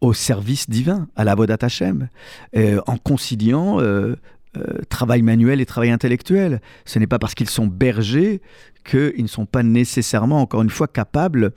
au 0.00 0.12
service 0.12 0.68
divin, 0.68 1.08
à 1.16 1.24
la 1.24 1.34
Vodat 1.34 1.58
Hashem, 1.60 2.08
euh, 2.56 2.80
en 2.86 2.96
conciliant 2.96 3.80
euh, 3.80 4.16
euh, 4.56 4.80
travail 4.88 5.22
manuel 5.22 5.60
et 5.60 5.66
travail 5.66 5.90
intellectuel. 5.90 6.60
Ce 6.84 6.98
n'est 6.98 7.06
pas 7.06 7.18
parce 7.18 7.34
qu'ils 7.34 7.50
sont 7.50 7.66
bergers 7.66 8.40
qu'ils 8.84 9.22
ne 9.22 9.28
sont 9.28 9.46
pas 9.46 9.62
nécessairement, 9.62 10.42
encore 10.42 10.62
une 10.62 10.70
fois, 10.70 10.88
capables 10.88 11.52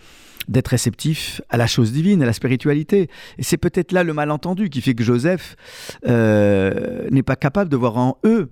d'être 0.47 0.69
réceptifs 0.69 1.41
à 1.49 1.57
la 1.57 1.67
chose 1.67 1.91
divine, 1.91 2.23
à 2.23 2.25
la 2.25 2.31
spiritualité. 2.31 3.09
Et 3.37 3.43
c'est 3.43 3.57
peut-être 3.57 3.91
là 3.91 4.05
le 4.05 4.13
malentendu 4.13 4.69
qui 4.69 4.79
fait 4.79 4.93
que 4.93 5.03
Joseph 5.03 5.57
n'est 6.05 7.23
pas 7.23 7.35
capable 7.35 7.69
de 7.69 7.75
voir 7.75 7.97
en 7.97 8.17
eux 8.23 8.49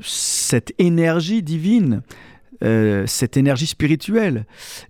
cette 0.00 0.72
énergie 0.78 1.42
divine, 1.42 2.00
cette 2.62 3.36
énergie 3.36 3.66
spirituelle. 3.66 4.46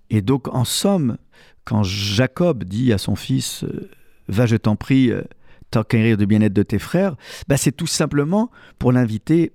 Et 0.09 0.21
donc, 0.21 0.47
en 0.55 0.63
somme, 0.63 1.17
quand 1.65 1.83
Jacob 1.83 2.63
dit 2.63 2.93
à 2.93 2.97
son 2.97 3.15
fils 3.15 3.63
euh, 3.63 3.89
Va, 4.27 4.45
je 4.45 4.55
t'en 4.55 4.75
prie, 4.75 5.11
euh, 5.11 5.21
t'enquérir 5.69 6.17
du 6.17 6.25
bien-être 6.25 6.53
de 6.53 6.63
tes 6.63 6.79
frères, 6.79 7.15
bah, 7.47 7.57
c'est 7.57 7.71
tout 7.71 7.87
simplement 7.87 8.49
pour 8.79 8.91
l'inviter 8.91 9.51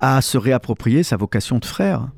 à 0.00 0.22
se 0.22 0.38
réapproprier 0.38 1.02
sa 1.02 1.16
vocation 1.16 1.58
de 1.58 1.64
frère. 1.64 2.08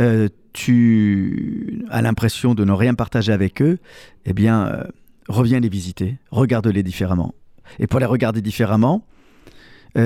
Euh, 0.00 0.28
tu 0.52 1.84
as 1.90 2.02
l'impression 2.02 2.54
de 2.54 2.64
ne 2.64 2.72
rien 2.72 2.94
partager 2.94 3.32
avec 3.32 3.62
eux, 3.62 3.78
eh 4.26 4.32
bien, 4.32 4.86
reviens 5.28 5.60
les 5.60 5.68
visiter, 5.68 6.18
regarde-les 6.30 6.82
différemment. 6.82 7.34
Et 7.78 7.86
pour 7.86 8.00
les 8.00 8.06
regarder 8.06 8.42
différemment, 8.42 9.06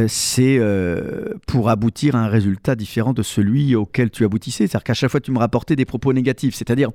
c'est 0.08 0.60
pour 1.46 1.70
aboutir 1.70 2.16
à 2.16 2.24
un 2.24 2.28
résultat 2.28 2.74
différent 2.74 3.12
de 3.14 3.22
celui 3.22 3.74
auquel 3.74 4.10
tu 4.10 4.24
aboutissais. 4.24 4.66
C'est-à-dire 4.66 4.84
qu'à 4.84 4.94
chaque 4.94 5.10
fois, 5.10 5.20
tu 5.20 5.30
me 5.30 5.38
rapportais 5.38 5.76
des 5.76 5.86
propos 5.86 6.12
négatifs. 6.12 6.54
C'est-à-dire, 6.54 6.90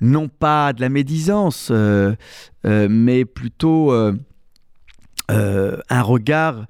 non 0.00 0.28
pas 0.28 0.72
de 0.72 0.80
la 0.80 0.88
médisance, 0.88 1.68
euh, 1.70 2.14
euh, 2.66 2.88
mais 2.90 3.24
plutôt 3.24 3.92
euh, 3.92 4.16
un 5.28 6.02
regard 6.02 6.66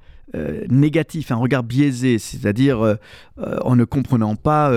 négatif, 0.68 1.30
un 1.30 1.36
regard 1.36 1.62
biaisé, 1.62 2.18
c'est-à-dire 2.18 2.98
en 3.38 3.74
ne 3.74 3.84
comprenant 3.84 4.36
pas 4.36 4.70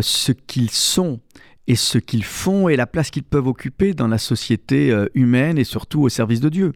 ce 0.00 0.30
qu'ils 0.30 0.70
sont 0.70 1.18
et 1.66 1.74
ce 1.74 1.98
qu'ils 1.98 2.22
font 2.22 2.68
et 2.68 2.76
la 2.76 2.86
place 2.86 3.10
qu'ils 3.10 3.24
peuvent 3.24 3.48
occuper 3.48 3.94
dans 3.94 4.06
la 4.06 4.18
société 4.18 4.96
humaine 5.14 5.58
et 5.58 5.64
surtout 5.64 6.02
au 6.02 6.08
service 6.08 6.38
de 6.38 6.48
Dieu. 6.48 6.72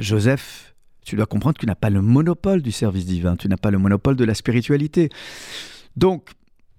Joseph, 0.00 0.74
tu 1.04 1.14
dois 1.14 1.26
comprendre 1.26 1.54
que 1.54 1.60
tu 1.60 1.66
n'as 1.66 1.76
pas 1.76 1.90
le 1.90 2.02
monopole 2.02 2.62
du 2.62 2.72
service 2.72 3.06
divin, 3.06 3.36
tu 3.36 3.46
n'as 3.46 3.56
pas 3.56 3.70
le 3.70 3.78
monopole 3.78 4.16
de 4.16 4.24
la 4.24 4.34
spiritualité. 4.34 5.08
Donc, 5.96 6.30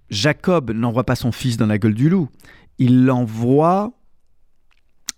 Jacob 0.09 0.71
n'envoie 0.71 1.05
pas 1.05 1.15
son 1.15 1.31
fils 1.31 1.55
dans 1.55 1.67
la 1.67 1.77
gueule 1.77 1.93
du 1.93 2.09
loup 2.09 2.29
il 2.79 3.05
l'envoie, 3.05 3.93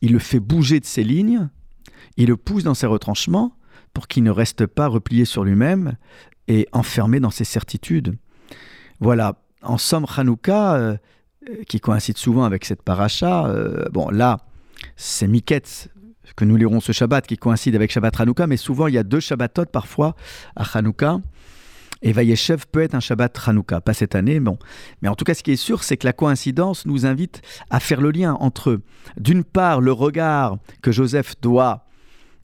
il 0.02 0.12
le 0.12 0.20
fait 0.20 0.40
bouger 0.40 0.80
de 0.80 0.86
ses 0.86 1.04
lignes, 1.04 1.50
il 2.18 2.28
le 2.28 2.38
pousse 2.38 2.64
dans 2.64 2.74
ses 2.74 2.88
retranchements 2.88 3.56
pour 3.94 4.08
qu'il 4.08 4.24
ne 4.24 4.32
reste 4.32 4.66
pas 4.66 4.88
replié 4.88 5.26
sur 5.26 5.44
lui-même 5.44 5.96
et 6.48 6.68
enfermé 6.74 7.20
dans 7.20 7.30
ses 7.30 7.44
certitudes. 7.44 8.18
Voilà, 9.00 9.42
en 9.62 9.78
somme, 9.78 10.06
Hanouka, 10.16 10.76
euh, 10.76 10.98
qui 11.68 11.80
coïncide 11.80 12.18
souvent 12.18 12.44
avec 12.44 12.66
cette 12.66 12.82
paracha, 12.82 13.46
euh, 13.46 13.86
bon 13.92 14.10
là, 14.10 14.40
c'est 14.96 15.28
Miket 15.28 15.90
que 16.36 16.46
nous 16.46 16.56
lirons 16.56 16.80
ce 16.80 16.92
Shabbat 16.92 17.28
qui 17.28 17.38
coïncide 17.38 17.76
avec 17.76 17.92
Shabbat 17.92 18.20
Hanouka, 18.20 18.48
mais 18.48 18.58
souvent 18.58 18.88
il 18.88 18.94
y 18.94 18.98
a 18.98 19.04
deux 19.04 19.20
Shabbatot 19.20 19.66
parfois 19.66 20.16
à 20.56 20.64
Hanouka. 20.78 21.20
Et 22.02 22.12
Vayeshev 22.14 22.66
peut 22.72 22.82
être 22.82 22.96
un 22.96 23.00
Shabbat 23.00 23.38
Hanouka, 23.46 23.82
pas 23.82 23.94
cette 23.94 24.16
année, 24.16 24.40
bon. 24.40 24.58
Mais 25.02 25.10
en 25.10 25.16
tout 25.16 25.26
cas, 25.26 25.34
ce 25.34 25.44
qui 25.44 25.52
est 25.52 25.56
sûr, 25.56 25.84
c'est 25.84 25.98
que 25.98 26.06
la 26.06 26.14
coïncidence 26.14 26.86
nous 26.86 27.06
invite 27.06 27.42
à 27.70 27.80
faire 27.80 28.02
le 28.02 28.12
lien 28.12 28.36
entre, 28.40 28.80
d'une 29.18 29.44
part, 29.44 29.82
le 29.82 29.92
regard 29.92 30.58
que 30.82 30.92
Joseph 30.92 31.36
doit 31.42 31.86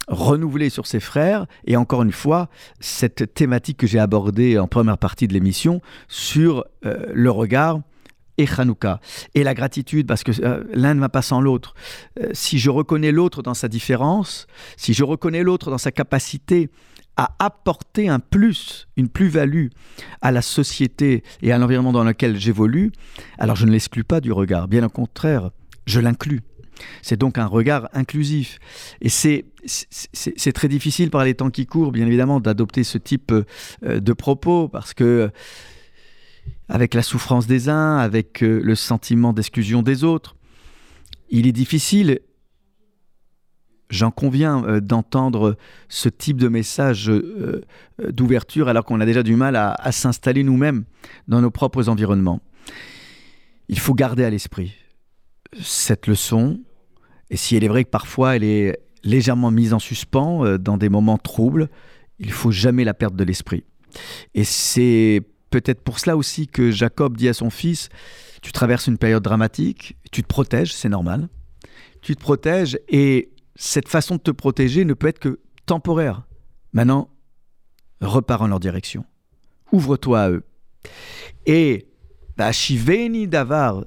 renouveler 0.07 0.69
sur 0.69 0.87
ses 0.87 0.99
frères, 0.99 1.47
et 1.65 1.75
encore 1.75 2.03
une 2.03 2.11
fois, 2.11 2.49
cette 2.79 3.33
thématique 3.33 3.77
que 3.77 3.87
j'ai 3.87 3.99
abordée 3.99 4.57
en 4.57 4.67
première 4.67 4.97
partie 4.97 5.27
de 5.27 5.33
l'émission 5.33 5.81
sur 6.07 6.65
euh, 6.85 7.07
le 7.13 7.29
regard 7.31 7.81
et 8.37 8.47
Hanouka. 8.57 8.99
Et 9.35 9.43
la 9.43 9.53
gratitude, 9.53 10.07
parce 10.07 10.23
que 10.23 10.31
euh, 10.43 10.63
l'un 10.73 10.93
ne 10.93 10.99
va 10.99 11.09
pas 11.09 11.21
sans 11.21 11.41
l'autre. 11.41 11.73
Euh, 12.19 12.29
si 12.33 12.59
je 12.59 12.69
reconnais 12.69 13.11
l'autre 13.11 13.41
dans 13.41 13.53
sa 13.53 13.67
différence, 13.67 14.47
si 14.77 14.93
je 14.93 15.03
reconnais 15.03 15.43
l'autre 15.43 15.71
dans 15.71 15.77
sa 15.77 15.91
capacité 15.91 16.69
à 17.17 17.35
apporter 17.39 18.09
un 18.09 18.19
plus, 18.19 18.87
une 18.95 19.09
plus-value 19.09 19.67
à 20.21 20.31
la 20.31 20.41
société 20.41 21.23
et 21.41 21.51
à 21.51 21.57
l'environnement 21.57 21.91
dans 21.91 22.03
lequel 22.03 22.37
j'évolue, 22.37 22.91
alors 23.37 23.55
je 23.55 23.65
ne 23.65 23.71
l'exclus 23.71 24.03
pas 24.03 24.21
du 24.21 24.31
regard. 24.31 24.67
Bien 24.67 24.83
au 24.83 24.89
contraire, 24.89 25.49
je 25.87 25.99
l'inclus. 25.99 26.41
C'est 27.01 27.17
donc 27.17 27.39
un 27.39 27.47
regard 27.47 27.89
inclusif. 27.93 28.59
Et 29.01 29.09
c'est, 29.09 29.45
très 30.53 30.67
difficile 30.67 31.09
par 31.09 31.23
les 31.25 31.33
temps 31.33 31.49
qui 31.49 31.65
courent, 31.65 31.91
bien 31.91 32.05
évidemment, 32.05 32.39
d'adopter 32.39 32.83
ce 32.83 32.99
type 32.99 33.31
euh, 33.31 33.99
de 33.99 34.13
propos, 34.13 34.67
parce 34.67 34.93
que 34.93 35.31
avec 36.69 36.93
la 36.93 37.01
souffrance 37.01 37.47
des 37.47 37.67
uns, 37.67 37.97
avec 37.97 38.43
euh, 38.43 38.61
le 38.63 38.75
sentiment 38.75 39.33
d'exclusion 39.33 39.81
des 39.81 40.03
autres, 40.03 40.35
il 41.29 41.47
est 41.47 41.51
difficile 41.51 42.19
j'en 43.89 44.11
conviens, 44.11 44.63
euh, 44.65 44.79
d'entendre 44.79 45.57
ce 45.89 46.09
type 46.09 46.37
de 46.37 46.47
message 46.47 47.09
euh, 47.09 47.63
euh, 48.01 48.11
d'ouverture 48.11 48.67
alors 48.67 48.85
qu'on 48.85 48.99
a 48.99 49.05
déjà 49.05 49.23
du 49.23 49.35
mal 49.35 49.55
à, 49.55 49.91
s'installer 49.91 50.43
nous-mêmes 50.43 50.83
dans 51.27 51.41
nos 51.41 51.51
propres 51.51 51.89
environnements. 51.89 52.41
Il 53.69 53.79
faut 53.79 53.93
garder 53.93 54.23
à 54.23 54.29
l'esprit 54.29 54.73
cette 55.61 56.07
leçon, 56.07 56.59
et 57.29 57.37
si 57.37 57.55
elle 57.55 57.63
est 57.63 57.69
vraie 57.69 57.85
que 57.85 57.89
parfois 57.89 58.35
elle 58.35 58.43
est 58.43 58.79
légèrement 59.03 59.51
mise 59.51 59.73
en 59.73 59.79
suspens 59.79 60.57
dans 60.57 60.77
des 60.77 60.89
moments 60.89 61.17
troubles, 61.17 61.69
il 62.19 62.31
faut 62.31 62.51
jamais 62.51 62.83
la 62.83 62.93
perdre 62.93 63.15
de 63.15 63.23
l'esprit. 63.23 63.63
Et 64.33 64.43
c'est 64.43 65.21
peut-être 65.49 65.81
pour 65.81 65.99
cela 65.99 66.17
aussi 66.17 66.47
que 66.47 66.71
Jacob 66.71 67.15
dit 67.15 67.29
à 67.29 67.33
son 67.33 67.49
fils, 67.49 67.89
tu 68.41 68.51
traverses 68.51 68.87
une 68.87 68.97
période 68.97 69.23
dramatique, 69.23 69.97
tu 70.11 70.21
te 70.21 70.27
protèges, 70.27 70.73
c'est 70.73 70.89
normal. 70.89 71.29
Tu 72.01 72.15
te 72.15 72.21
protèges 72.21 72.77
et 72.89 73.31
cette 73.57 73.89
façon 73.89 74.15
de 74.15 74.21
te 74.21 74.31
protéger 74.31 74.85
ne 74.85 74.93
peut 74.93 75.07
être 75.07 75.19
que 75.19 75.39
temporaire. 75.65 76.27
Maintenant, 76.71 77.09
repars 77.99 78.43
en 78.43 78.47
leur 78.47 78.59
direction. 78.59 79.03
Ouvre-toi 79.71 80.21
à 80.21 80.29
eux. 80.29 80.45
Et 81.45 81.87
Shiveni 82.51 83.27
Davar, 83.27 83.83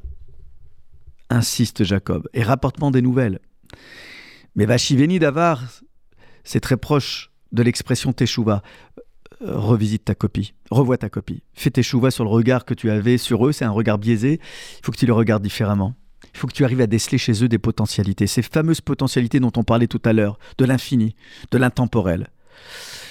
insiste 1.31 1.85
Jacob, 1.85 2.29
et 2.35 2.43
rapporte-moi 2.43 2.91
des 2.91 3.01
nouvelles. 3.01 3.39
Mais 4.57 4.67
Vashiveni 4.67 5.19
Davar, 5.19 5.63
c'est 6.45 6.61
très 6.61 6.77
proche 6.77 7.31
de 7.53 7.63
l'expression 7.63 8.13
Teshuva. 8.13 8.63
Euh, 9.43 9.57
revisite 9.57 10.05
ta 10.05 10.15
copie, 10.15 10.55
revois 10.71 10.99
ta 10.99 11.09
copie. 11.09 11.43
Fais 11.55 11.71
Teshuva 11.71 12.11
sur 12.11 12.25
le 12.25 12.31
regard 12.31 12.65
que 12.65 12.75
tu 12.75 12.91
avais 12.91 13.17
sur 13.17 13.47
eux, 13.47 13.53
c'est 13.53 13.65
un 13.65 13.71
regard 13.71 13.99
biaisé, 13.99 14.41
il 14.43 14.85
faut 14.85 14.93
que 14.93 14.99
tu 14.99 15.07
le 15.07 15.13
regardes 15.13 15.43
différemment. 15.43 15.95
Il 16.35 16.39
faut 16.39 16.47
que 16.47 16.53
tu 16.53 16.65
arrives 16.65 16.81
à 16.81 16.87
déceler 16.87 17.19
chez 17.19 17.45
eux 17.45 17.49
des 17.49 17.59
potentialités, 17.59 18.27
ces 18.27 18.43
fameuses 18.43 18.81
potentialités 18.81 19.41
dont 19.41 19.53
on 19.57 19.65
parlait 19.65 19.87
tout 19.87 20.03
à 20.05 20.13
l'heure, 20.13 20.39
de 20.59 20.65
l'infini, 20.65 21.15
de 21.51 21.59
l'intemporel. 21.59 22.29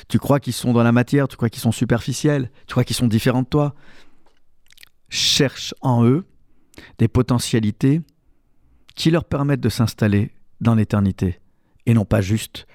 Tu 0.07 0.19
crois 0.19 0.39
qu'ils 0.39 0.53
sont 0.53 0.73
dans 0.73 0.83
la 0.83 0.91
matière, 0.91 1.27
tu 1.27 1.35
crois 1.35 1.49
qu'ils 1.49 1.61
sont 1.61 1.71
superficiels, 1.71 2.49
tu 2.65 2.73
crois 2.73 2.83
qu'ils 2.83 2.95
sont 2.95 3.07
différents 3.07 3.43
de 3.43 3.47
toi. 3.47 3.75
Cherche 5.09 5.73
en 5.81 6.03
eux 6.05 6.25
des 6.97 7.07
potentialités 7.07 8.01
qui 8.95 9.11
leur 9.11 9.25
permettent 9.25 9.61
de 9.61 9.69
s'installer 9.69 10.31
dans 10.61 10.75
l'éternité 10.75 11.39
et 11.85 11.94
non 11.94 12.05
pas 12.05 12.22
juste 12.22 12.67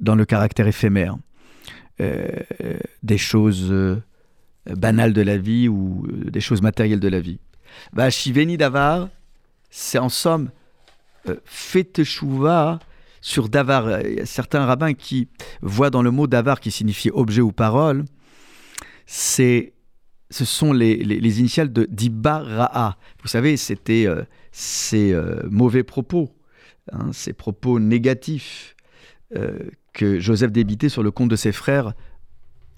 dans 0.00 0.14
le 0.14 0.24
caractère 0.24 0.66
éphémère 0.66 1.16
euh, 2.00 2.26
des 3.02 3.18
choses 3.18 3.68
euh, 3.70 4.02
banales 4.66 5.12
de 5.12 5.22
la 5.22 5.36
vie 5.36 5.68
ou 5.68 6.06
euh, 6.06 6.30
des 6.30 6.40
choses 6.40 6.62
matérielles 6.62 7.00
de 7.00 7.08
la 7.08 7.20
vie. 7.20 7.38
Bah, 7.92 8.10
Shiveni 8.10 8.56
Davar, 8.56 9.08
c'est 9.76 9.98
en 9.98 10.08
somme 10.08 10.50
euh, 11.28 11.34
sur 13.20 13.48
davar. 13.48 14.02
Il 14.02 14.14
y 14.14 14.20
a 14.20 14.26
certains 14.26 14.64
rabbins 14.66 14.94
qui 14.94 15.28
voient 15.62 15.90
dans 15.90 16.02
le 16.02 16.12
mot 16.12 16.28
davar 16.28 16.60
qui 16.60 16.70
signifie 16.70 17.10
objet 17.10 17.40
ou 17.40 17.50
parole, 17.50 18.04
c'est 19.04 19.72
ce 20.30 20.44
sont 20.44 20.72
les, 20.72 21.40
initiales 21.40 21.72
de 21.72 21.86
Dibara'a. 21.90 22.96
Vous 23.22 23.28
savez, 23.28 23.56
c'était 23.56 24.06
euh, 24.06 24.22
ces 24.52 25.12
euh, 25.12 25.42
mauvais 25.50 25.82
propos, 25.82 26.32
hein, 26.92 27.10
ces 27.12 27.32
propos 27.32 27.80
négatifs 27.80 28.76
que 29.92 30.20
Joseph 30.20 30.52
débitait 30.52 30.88
sur 30.88 31.02
le 31.02 31.10
compte 31.10 31.28
de 31.28 31.34
ses 31.34 31.50
frères 31.50 31.92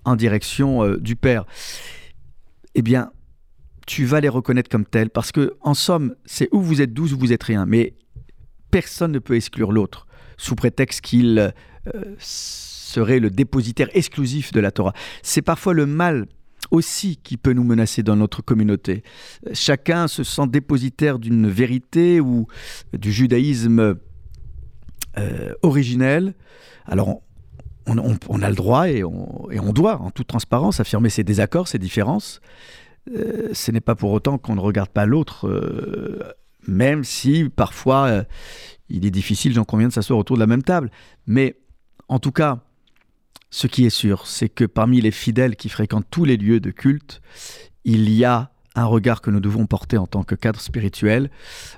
en 0.06 0.16
direction 0.16 0.96
du 0.96 1.14
Père. 1.14 1.44
Eh 2.74 2.80
bien, 2.80 3.10
tu 3.86 4.04
vas 4.04 4.20
les 4.20 4.28
reconnaître 4.28 4.68
comme 4.68 4.84
tels, 4.84 5.10
parce 5.10 5.32
que 5.32 5.54
en 5.60 5.74
somme, 5.74 6.14
c'est 6.24 6.48
où 6.52 6.60
vous 6.60 6.82
êtes 6.82 6.92
douze 6.92 7.12
ou 7.12 7.18
vous 7.18 7.32
êtes 7.32 7.44
rien, 7.44 7.66
mais 7.66 7.94
personne 8.70 9.12
ne 9.12 9.18
peut 9.18 9.36
exclure 9.36 9.72
l'autre, 9.72 10.06
sous 10.36 10.56
prétexte 10.56 11.00
qu'il 11.00 11.38
euh, 11.38 12.14
serait 12.18 13.20
le 13.20 13.30
dépositaire 13.30 13.88
exclusif 13.94 14.52
de 14.52 14.60
la 14.60 14.72
Torah. 14.72 14.92
C'est 15.22 15.42
parfois 15.42 15.72
le 15.72 15.86
mal 15.86 16.26
aussi 16.72 17.18
qui 17.22 17.36
peut 17.36 17.52
nous 17.52 17.64
menacer 17.64 18.02
dans 18.02 18.16
notre 18.16 18.42
communauté. 18.42 19.04
Chacun 19.52 20.08
se 20.08 20.24
sent 20.24 20.48
dépositaire 20.48 21.18
d'une 21.18 21.48
vérité 21.48 22.20
ou 22.20 22.48
du 22.92 23.12
judaïsme 23.12 23.96
euh, 25.18 25.52
originel. 25.62 26.34
Alors 26.86 27.22
on, 27.86 28.42
a 28.42 28.48
le 28.48 28.56
droit 28.56 28.88
et 28.88 29.04
on, 29.04 29.48
et 29.50 29.60
on 29.60 29.72
doit, 29.72 30.00
en 30.00 30.10
toute 30.10 30.26
transparence, 30.26 30.80
affirmer 30.80 31.08
ses 31.08 31.22
désaccords, 31.22 31.68
ses 31.68 31.78
différences. 31.78 32.40
Euh, 33.14 33.48
ce 33.52 33.70
n'est 33.70 33.80
pas 33.80 33.94
pour 33.94 34.12
autant 34.12 34.38
qu'on 34.38 34.54
ne 34.54 34.60
regarde 34.60 34.90
pas 34.90 35.06
l'autre, 35.06 35.48
euh, 35.48 36.32
même 36.66 37.04
si 37.04 37.48
parfois 37.48 38.06
euh, 38.06 38.24
il 38.88 39.06
est 39.06 39.10
difficile, 39.10 39.52
j'en 39.52 39.64
conviens, 39.64 39.88
de 39.88 39.92
s'asseoir 39.92 40.18
autour 40.18 40.36
de 40.36 40.40
la 40.40 40.46
même 40.46 40.62
table. 40.62 40.90
Mais 41.26 41.56
en 42.08 42.18
tout 42.18 42.32
cas, 42.32 42.60
ce 43.50 43.66
qui 43.66 43.86
est 43.86 43.90
sûr, 43.90 44.26
c'est 44.26 44.48
que 44.48 44.64
parmi 44.64 45.00
les 45.00 45.10
fidèles 45.10 45.56
qui 45.56 45.68
fréquentent 45.68 46.06
tous 46.10 46.24
les 46.24 46.36
lieux 46.36 46.60
de 46.60 46.70
culte, 46.70 47.20
il 47.84 48.10
y 48.10 48.24
a 48.24 48.50
un 48.74 48.84
regard 48.84 49.22
que 49.22 49.30
nous 49.30 49.40
devons 49.40 49.66
porter 49.66 49.96
en 49.96 50.06
tant 50.06 50.22
que 50.22 50.34
cadre 50.34 50.60
spirituel, 50.60 51.30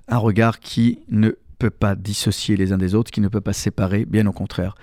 un 0.09 0.19
regard 0.19 0.59
qui 0.59 1.01
ne 1.09 1.33
peut 1.59 1.71
pas 1.71 1.95
dissocier 1.95 2.57
les 2.57 2.73
uns 2.73 2.79
des 2.79 2.95
autres, 2.95 3.11
qui 3.11 3.21
ne 3.21 3.29
peut 3.29 3.41
pas 3.41 3.53
séparer, 3.53 4.05
bien 4.05 4.27
au 4.27 4.33
contraire. 4.33 4.75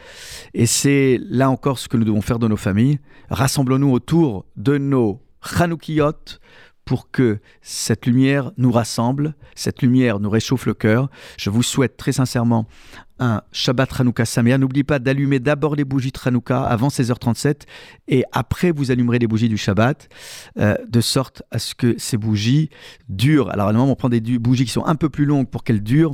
Et 0.54 0.66
c'est 0.66 1.20
là 1.30 1.50
encore 1.50 1.80
ce 1.80 1.88
que 1.88 1.98
nous 1.98 2.06
devons 2.06 2.22
faire 2.22 2.40
dans 2.40 2.50
nos 2.50 2.58
familles. 2.58 3.00
Rassemblons-nous 3.30 3.92
autour 3.92 4.46
de 4.56 4.78
nos 4.78 5.25
Chanoukiyot 5.46 6.40
pour 6.86 7.10
que 7.10 7.40
cette 7.62 8.06
lumière 8.06 8.52
nous 8.58 8.72
rassemble, 8.72 9.34
cette 9.56 9.82
lumière 9.82 10.20
nous 10.20 10.30
réchauffe 10.30 10.68
le 10.68 10.76
cœur. 10.76 11.10
Je 11.38 11.50
vous 11.50 11.64
souhaite 11.64 11.98
très 11.98 12.12
sincèrement 12.12 12.68
un 13.18 13.42
Shabbat 13.52 13.90
Hanouka 14.00 14.26
Saméa. 14.26 14.58
N'oubliez 14.58 14.84
pas 14.84 15.00
d'allumer 15.00 15.40
d'abord 15.40 15.76
les 15.76 15.84
bougies 15.84 16.12
de 16.12 16.20
Hanouka 16.24 16.62
avant 16.62 16.90
16h37 16.90 17.62
et 18.08 18.24
après 18.34 18.72
vous 18.72 18.92
allumerez 18.92 19.18
les 19.18 19.26
bougies 19.26 19.50
du 19.50 19.58
Shabbat 19.58 20.10
euh, 20.60 20.76
de 20.88 21.02
sorte 21.02 21.42
à 21.50 21.58
ce 21.58 21.74
que 21.74 21.96
ces 21.98 22.18
bougies 22.18 22.70
durent. 23.10 23.50
Alors 23.50 23.68
normalement 23.74 23.92
on 23.92 23.96
prend 23.96 24.10
des 24.10 24.22
bougies 24.22 24.66
qui 24.66 24.72
sont 24.72 24.86
un 24.86 24.96
peu 24.96 25.10
plus 25.10 25.26
longues 25.26 25.50
pour 25.50 25.64
qu'elles 25.64 25.84
durent 25.84 26.14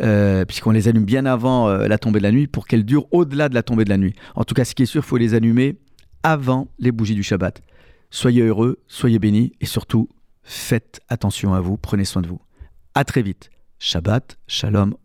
euh, 0.00 0.44
puisqu'on 0.44 0.72
les 0.72 0.88
allume 0.88 1.04
bien 1.04 1.26
avant 1.26 1.68
euh, 1.68 1.86
la 1.86 1.98
tombée 1.98 2.18
de 2.18 2.24
la 2.24 2.32
nuit 2.32 2.48
pour 2.48 2.66
qu'elles 2.66 2.84
durent 2.84 3.06
au-delà 3.12 3.48
de 3.48 3.54
la 3.54 3.62
tombée 3.62 3.84
de 3.84 3.90
la 3.90 3.98
nuit. 3.98 4.14
En 4.34 4.44
tout 4.44 4.54
cas 4.54 4.64
ce 4.64 4.74
qui 4.74 4.82
est 4.82 4.86
sûr, 4.86 5.02
il 5.04 5.06
faut 5.06 5.18
les 5.18 5.34
allumer 5.34 5.78
avant 6.24 6.68
les 6.78 6.90
bougies 6.90 7.14
du 7.14 7.22
Shabbat. 7.22 7.62
Soyez 8.10 8.42
heureux, 8.42 8.78
soyez 8.88 9.18
bénis 9.18 9.52
et 9.60 9.66
surtout, 9.66 10.08
faites 10.42 11.00
attention 11.08 11.54
à 11.54 11.60
vous, 11.60 11.76
prenez 11.76 12.04
soin 12.04 12.22
de 12.22 12.28
vous. 12.28 12.40
À 12.94 13.04
très 13.04 13.22
vite. 13.22 13.50
Shabbat, 13.78 14.38
shalom. 14.46 14.96